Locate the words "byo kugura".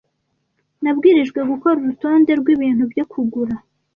2.91-3.55